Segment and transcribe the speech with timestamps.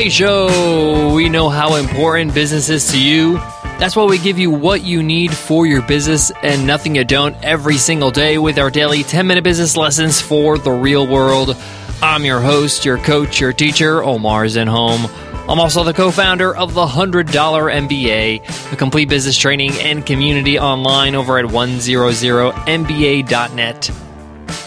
[0.00, 1.14] MBA Show.
[1.14, 3.34] We know how important business is to you.
[3.78, 7.36] That's why we give you what you need for your business and nothing you don't
[7.44, 11.54] every single day with our daily 10 minute business lessons for the real world.
[12.00, 15.10] I'm your host, your coach, your teacher, Omar Zenhom.
[15.50, 20.58] I'm also the co founder of the $100 MBA, a complete business training and community
[20.58, 24.09] online over at 100MBA.net.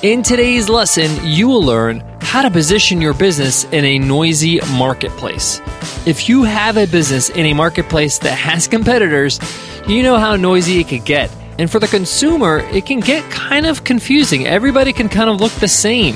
[0.01, 5.61] In today's lesson, you will learn how to position your business in a noisy marketplace.
[6.05, 9.39] If you have a business in a marketplace that has competitors,
[9.87, 11.29] you know how noisy it could get.
[11.59, 14.47] And for the consumer, it can get kind of confusing.
[14.47, 16.15] Everybody can kind of look the same.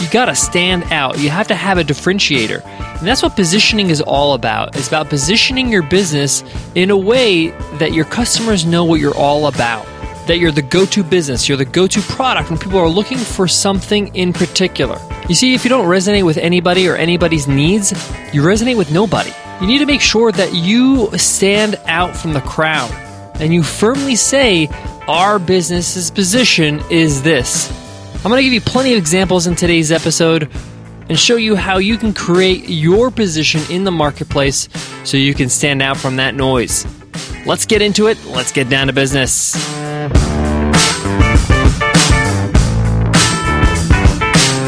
[0.00, 1.18] You gotta stand out.
[1.18, 2.64] You have to have a differentiator.
[2.64, 4.76] And that's what positioning is all about.
[4.76, 7.48] It's about positioning your business in a way
[7.78, 9.86] that your customers know what you're all about.
[10.26, 13.18] That you're the go to business, you're the go to product when people are looking
[13.18, 15.00] for something in particular.
[15.28, 17.92] You see, if you don't resonate with anybody or anybody's needs,
[18.32, 19.32] you resonate with nobody.
[19.60, 22.90] You need to make sure that you stand out from the crowd
[23.40, 24.68] and you firmly say,
[25.06, 27.70] Our business's position is this.
[28.16, 30.50] I'm going to give you plenty of examples in today's episode
[31.08, 34.68] and show you how you can create your position in the marketplace
[35.04, 36.84] so you can stand out from that noise.
[37.46, 38.22] Let's get into it.
[38.24, 39.85] Let's get down to business.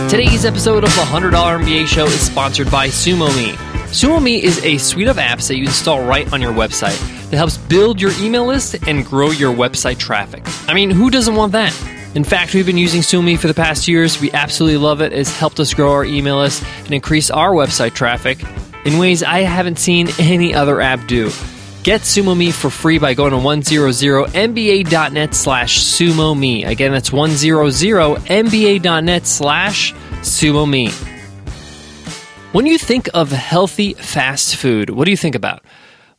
[0.08, 3.52] Today's episode of the $100 MBA Show is sponsored by SumoMe.
[3.88, 7.58] SumoMe is a suite of apps that you install right on your website that helps
[7.58, 10.42] build your email list and grow your website traffic.
[10.66, 11.78] I mean, who doesn't want that?
[12.14, 14.18] In fact, we've been using SumoMe for the past years.
[14.18, 15.12] We absolutely love it.
[15.12, 18.38] It's helped us grow our email list and increase our website traffic
[18.86, 21.30] in ways I haven't seen any other app do.
[21.84, 26.66] Get SumoMe for free by going to 100mba.net slash SumoMe.
[26.66, 29.94] Again, that's 100mba.net slash
[30.28, 30.92] SumoMe.
[32.52, 35.64] When you think of healthy fast food, what do you think about?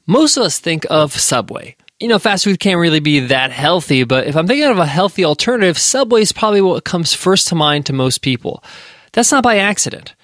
[0.05, 1.75] Most of us think of Subway.
[1.99, 4.85] You know, fast food can't really be that healthy, but if I'm thinking of a
[4.85, 8.63] healthy alternative, Subway is probably what comes first to mind to most people.
[9.11, 10.15] That's not by accident.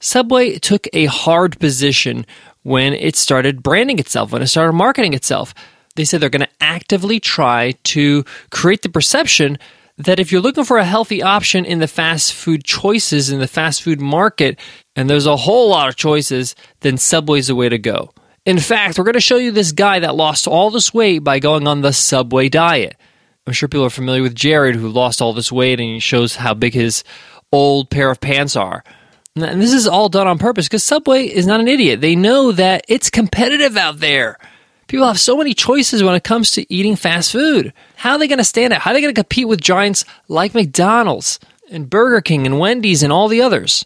[0.00, 2.26] Subway took a hard position
[2.62, 5.54] when it started branding itself, when it started marketing itself.
[5.96, 9.58] They said they're going to actively try to create the perception
[9.98, 13.46] that if you're looking for a healthy option in the fast food choices in the
[13.46, 14.58] fast food market,
[14.96, 18.12] and there's a whole lot of choices, then Subway's the way to go.
[18.44, 21.38] In fact, we're going to show you this guy that lost all this weight by
[21.38, 22.96] going on the Subway diet.
[23.46, 26.36] I'm sure people are familiar with Jared, who lost all this weight, and he shows
[26.36, 27.04] how big his
[27.52, 28.82] old pair of pants are.
[29.36, 32.00] And this is all done on purpose because Subway is not an idiot.
[32.00, 34.38] They know that it's competitive out there.
[34.86, 37.72] People have so many choices when it comes to eating fast food.
[37.96, 38.82] How are they going to stand out?
[38.82, 41.40] How are they going to compete with giants like McDonald's
[41.70, 43.84] and Burger King and Wendy's and all the others?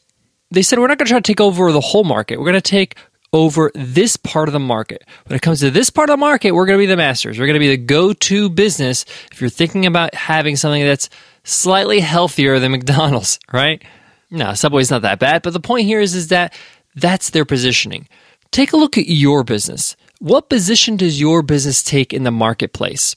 [0.51, 2.39] They said, we're not going to try to take over the whole market.
[2.39, 2.97] We're going to take
[3.33, 5.05] over this part of the market.
[5.27, 7.39] When it comes to this part of the market, we're going to be the masters.
[7.39, 11.11] We're going to be the go to business if you're thinking about having something that's
[11.45, 13.83] slightly healthier than McDonald's, right?
[14.31, 15.43] No, Subway's not that bad.
[15.43, 16.55] But the point here is, is that
[16.95, 18.09] that's their positioning.
[18.51, 19.97] Take a look at your business.
[20.21, 23.15] What position does your business take in the marketplace?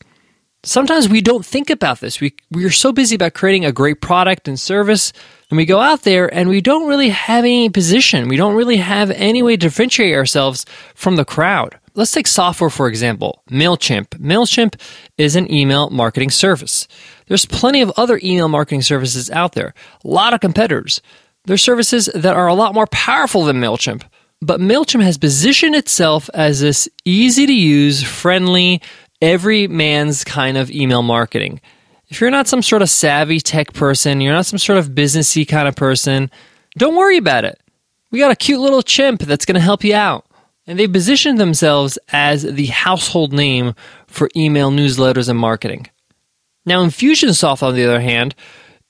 [0.63, 2.21] Sometimes we don't think about this.
[2.21, 5.11] We, we are so busy about creating a great product and service,
[5.49, 8.27] and we go out there and we don't really have any position.
[8.27, 10.63] We don't really have any way to differentiate ourselves
[10.93, 11.79] from the crowd.
[11.95, 14.19] Let's take software, for example MailChimp.
[14.19, 14.79] MailChimp
[15.17, 16.87] is an email marketing service.
[17.25, 19.73] There's plenty of other email marketing services out there,
[20.05, 21.01] a lot of competitors.
[21.45, 24.03] There's services that are a lot more powerful than MailChimp.
[24.41, 28.81] But MailChimp has positioned itself as this easy to use, friendly,
[29.21, 31.61] every man's kind of email marketing.
[32.07, 35.47] If you're not some sort of savvy tech person, you're not some sort of businessy
[35.47, 36.31] kind of person,
[36.77, 37.59] don't worry about it.
[38.09, 40.25] We got a cute little chimp that's going to help you out.
[40.67, 43.73] And they've positioned themselves as the household name
[44.07, 45.87] for email newsletters and marketing.
[46.65, 48.35] Now, Infusionsoft, on the other hand,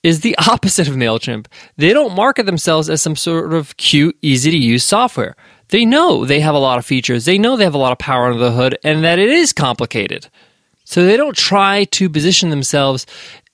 [0.02, 1.46] is the opposite of MailChimp.
[1.76, 5.36] They don't market themselves as some sort of cute, easy to use software.
[5.68, 7.98] They know they have a lot of features, they know they have a lot of
[7.98, 10.28] power under the hood, and that it is complicated.
[10.84, 13.06] So they don't try to position themselves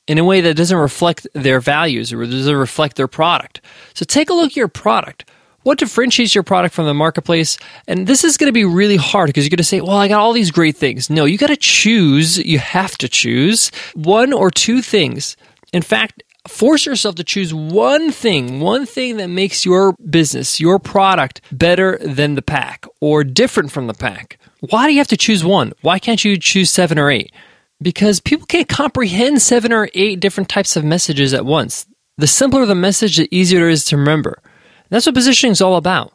[0.08, 3.60] in a way that doesn't reflect their values or doesn't reflect their product.
[3.94, 5.30] So take a look at your product.
[5.62, 7.58] What differentiates your product from the marketplace?
[7.86, 10.08] And this is going to be really hard because you're going to say, well, I
[10.08, 11.10] got all these great things.
[11.10, 12.38] No, you got to choose.
[12.38, 15.36] You have to choose one or two things.
[15.72, 20.78] In fact, force yourself to choose one thing, one thing that makes your business, your
[20.78, 24.38] product better than the pack or different from the pack.
[24.70, 25.72] Why do you have to choose one?
[25.82, 27.32] Why can't you choose seven or eight?
[27.80, 31.86] Because people can't comprehend seven or eight different types of messages at once.
[32.16, 34.42] The simpler the message, the easier it is to remember.
[34.88, 36.12] That's what positioning is all about.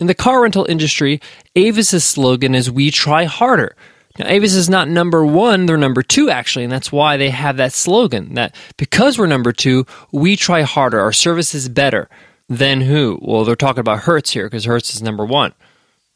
[0.00, 1.20] In the car rental industry,
[1.54, 3.76] Avis's slogan is We Try Harder.
[4.18, 7.56] Now, Avis is not number one, they're number two, actually, and that's why they have
[7.58, 11.00] that slogan that because we're number two, we try harder.
[11.00, 12.08] Our service is better.
[12.48, 13.18] Than who?
[13.22, 15.52] Well, they're talking about Hertz here because Hertz is number one.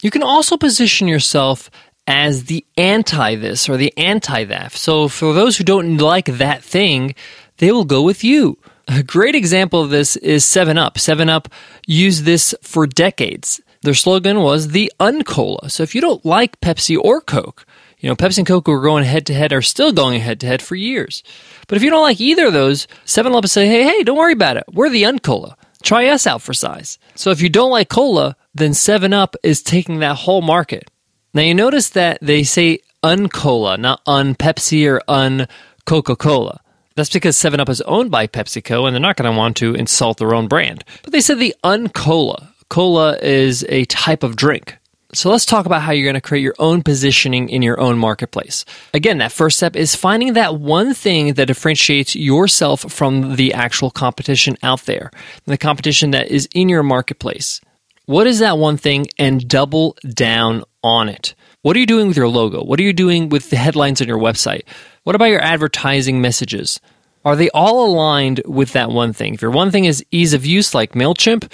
[0.00, 1.70] You can also position yourself
[2.06, 4.73] as the anti this or the anti that.
[4.73, 7.17] So, for those who don't like that thing,
[7.58, 8.58] they will go with you.
[8.88, 10.99] A great example of this is 7 Up.
[10.99, 11.49] 7 Up
[11.87, 13.61] used this for decades.
[13.82, 15.71] Their slogan was the Uncola.
[15.71, 17.65] So if you don't like Pepsi or Coke,
[17.99, 20.47] you know, Pepsi and Coke were going head to head, are still going head to
[20.47, 21.23] head for years.
[21.67, 24.32] But if you don't like either of those, 7 Up say, hey, hey, don't worry
[24.32, 24.65] about it.
[24.73, 25.55] We're the Uncola.
[25.82, 26.99] Try us out for size.
[27.15, 30.91] So if you don't like cola, then 7 Up is taking that whole market.
[31.32, 35.47] Now you notice that they say Uncola, not un Pepsi or un
[35.87, 36.61] Coca Cola.
[36.97, 39.75] That's because 7 Up is owned by PepsiCo and they're not going to want to
[39.75, 40.85] insult their own brand.
[41.03, 42.50] But they said the Uncola.
[42.70, 44.78] Cola is a type of drink.
[45.12, 47.99] So let's talk about how you're going to create your own positioning in your own
[47.99, 48.64] marketplace.
[48.94, 53.90] Again, that first step is finding that one thing that differentiates yourself from the actual
[53.90, 55.11] competition out there,
[55.46, 57.61] the competition that is in your marketplace.
[58.06, 61.34] What is that one thing and double down on it?
[61.62, 62.62] What are you doing with your logo?
[62.62, 64.62] What are you doing with the headlines on your website?
[65.02, 66.81] What about your advertising messages?
[67.25, 69.34] Are they all aligned with that one thing?
[69.34, 71.52] If your one thing is ease of use, like MailChimp,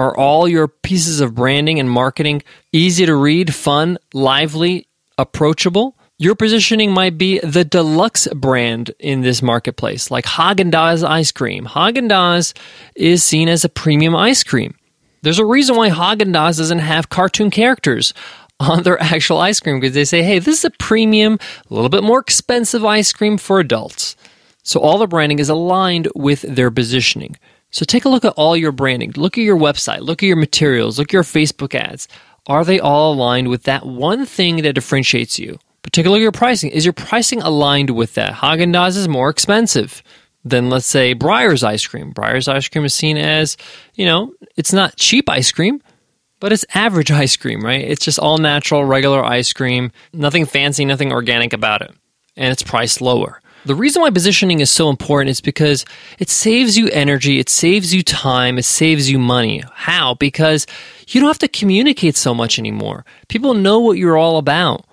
[0.00, 2.42] are all your pieces of branding and marketing
[2.72, 4.88] easy to read, fun, lively,
[5.18, 5.94] approachable?
[6.16, 11.66] Your positioning might be the deluxe brand in this marketplace, like Haagen-Dazs ice cream.
[11.66, 12.56] Haagen-Dazs
[12.96, 14.74] is seen as a premium ice cream.
[15.20, 18.14] There's a reason why Haagen-Dazs doesn't have cartoon characters
[18.60, 21.38] on their actual ice cream because they say, hey, this is a premium,
[21.70, 24.16] a little bit more expensive ice cream for adults.
[24.62, 27.36] So all the branding is aligned with their positioning.
[27.70, 29.12] So take a look at all your branding.
[29.16, 30.00] Look at your website.
[30.00, 30.98] Look at your materials.
[30.98, 32.08] Look at your Facebook ads.
[32.46, 35.58] Are they all aligned with that one thing that differentiates you?
[35.86, 36.70] At your pricing.
[36.70, 38.34] Is your pricing aligned with that?
[38.34, 40.02] Haagen Dazs is more expensive
[40.44, 42.12] than, let's say, Breyers ice cream.
[42.12, 43.56] Breyers ice cream is seen as,
[43.94, 45.82] you know, it's not cheap ice cream,
[46.38, 47.80] but it's average ice cream, right?
[47.80, 49.92] It's just all natural, regular ice cream.
[50.12, 51.92] Nothing fancy, nothing organic about it.
[52.36, 53.40] And it's priced lower.
[53.66, 55.84] The reason why positioning is so important is because
[56.18, 59.62] it saves you energy, it saves you time, it saves you money.
[59.74, 60.14] How?
[60.14, 60.66] Because
[61.08, 63.04] you don't have to communicate so much anymore.
[63.28, 64.86] People know what you're all about.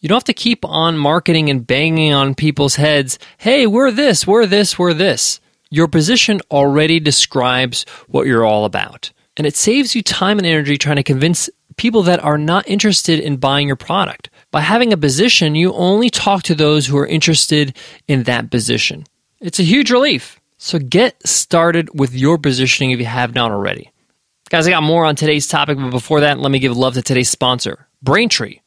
[0.00, 4.26] You don't have to keep on marketing and banging on people's heads, hey, we're this,
[4.26, 5.40] we're this, we're this.
[5.70, 9.12] Your position already describes what you're all about.
[9.36, 13.20] And it saves you time and energy trying to convince people that are not interested
[13.20, 14.29] in buying your product.
[14.50, 17.76] By having a position, you only talk to those who are interested
[18.08, 19.04] in that position.
[19.40, 20.40] It's a huge relief.
[20.58, 23.90] So get started with your positioning if you have not already.
[24.50, 27.02] Guys, I got more on today's topic, but before that, let me give love to
[27.02, 28.60] today's sponsor, Braintree.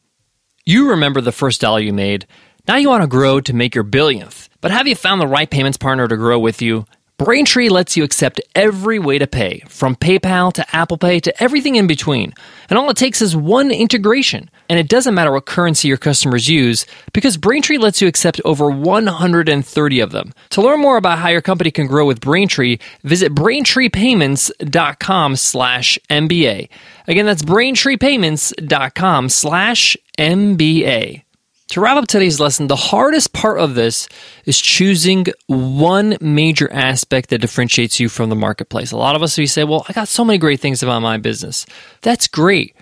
[0.64, 2.26] You remember the first dollar you made.
[2.66, 4.48] Now you want to grow to make your billionth.
[4.62, 6.86] But have you found the right payments partner to grow with you?
[7.16, 11.76] Braintree lets you accept every way to pay, from PayPal to Apple Pay to everything
[11.76, 12.34] in between.
[12.68, 14.50] And all it takes is one integration.
[14.68, 18.68] And it doesn't matter what currency your customers use, because Braintree lets you accept over
[18.68, 20.32] 130 of them.
[20.50, 26.68] To learn more about how your company can grow with Braintree, visit braintreepayments.com slash MBA.
[27.06, 31.23] Again, that's braintreepayments.com slash MBA.
[31.74, 34.08] To wrap up today's lesson, the hardest part of this
[34.44, 38.92] is choosing one major aspect that differentiates you from the marketplace.
[38.92, 41.16] A lot of us, we say, well, I got so many great things about my
[41.16, 41.66] business.
[42.00, 42.76] That's great.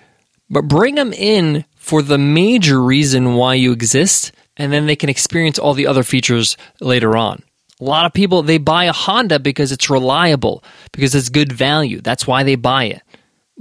[0.51, 5.09] But bring them in for the major reason why you exist, and then they can
[5.09, 7.43] experience all the other features later on.
[7.81, 12.03] A lot of people, they buy a Honda because it's reliable, because it's good value.
[12.03, 13.01] That's why they buy it.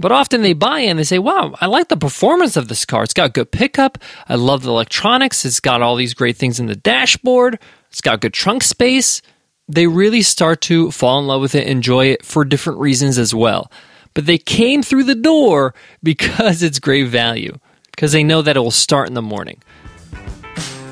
[0.01, 3.03] But often they buy in, they say, wow, I like the performance of this car.
[3.03, 3.99] It's got good pickup.
[4.27, 5.45] I love the electronics.
[5.45, 7.59] It's got all these great things in the dashboard.
[7.89, 9.21] It's got good trunk space.
[9.67, 13.33] They really start to fall in love with it, enjoy it for different reasons as
[13.33, 13.71] well.
[14.13, 17.57] But they came through the door because it's great value,
[17.91, 19.61] because they know that it will start in the morning.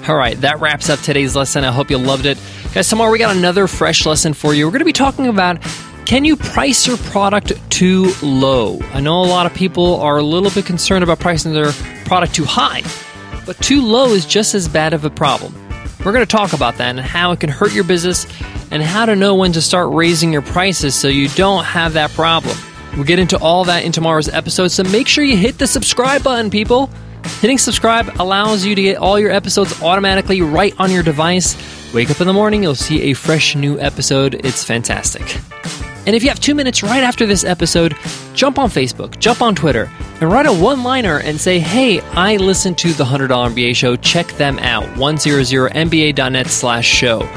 [0.07, 1.63] All right, that wraps up today's lesson.
[1.63, 2.37] I hope you loved it.
[2.73, 4.65] Guys, tomorrow we got another fresh lesson for you.
[4.65, 5.63] We're going to be talking about
[6.09, 8.79] can you price your product too low?
[8.93, 11.71] I know a lot of people are a little bit concerned about pricing their
[12.05, 12.81] product too high,
[13.45, 15.53] but too low is just as bad of a problem.
[16.03, 18.25] We're going to talk about that and how it can hurt your business
[18.71, 22.09] and how to know when to start raising your prices so you don't have that
[22.13, 22.57] problem.
[22.95, 26.23] We'll get into all that in tomorrow's episode, so make sure you hit the subscribe
[26.23, 26.89] button, people.
[27.39, 31.55] Hitting subscribe allows you to get all your episodes automatically right on your device.
[31.93, 34.33] Wake up in the morning, you'll see a fresh new episode.
[34.43, 35.39] It's fantastic.
[36.09, 37.95] And if you have two minutes right after this episode,
[38.33, 42.37] jump on Facebook, jump on Twitter, and write a one liner and say, hey, I
[42.37, 43.95] listened to the $100 MBA show.
[43.95, 44.85] Check them out.
[44.95, 47.29] 100mba.net slash show.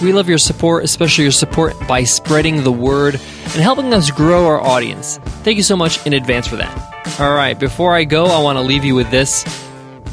[0.00, 4.46] We love your support, especially your support by spreading the word and helping us grow
[4.46, 5.18] our audience.
[5.42, 7.18] Thank you so much in advance for that.
[7.18, 9.44] All right, before I go, I want to leave you with this.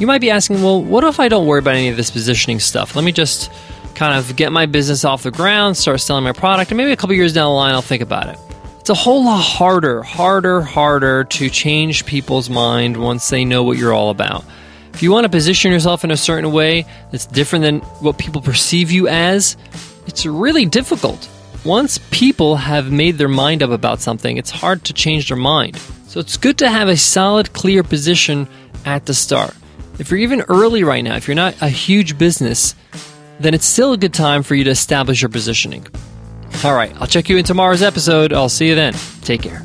[0.00, 2.58] You might be asking, well, what if I don't worry about any of this positioning
[2.58, 2.96] stuff?
[2.96, 3.52] Let me just
[3.98, 6.96] kind of get my business off the ground, start selling my product, and maybe a
[6.96, 8.38] couple years down the line, I'll think about it.
[8.78, 13.76] It's a whole lot harder, harder, harder to change people's mind once they know what
[13.76, 14.44] you're all about.
[14.94, 18.40] If you want to position yourself in a certain way that's different than what people
[18.40, 19.56] perceive you as,
[20.06, 21.28] it's really difficult.
[21.64, 25.76] Once people have made their mind up about something, it's hard to change their mind.
[26.06, 28.46] So it's good to have a solid, clear position
[28.84, 29.54] at the start.
[29.98, 32.76] If you're even early right now, if you're not a huge business,
[33.40, 35.86] then it's still a good time for you to establish your positioning.
[36.64, 38.32] All right, I'll check you in tomorrow's episode.
[38.32, 38.94] I'll see you then.
[39.22, 39.64] Take care.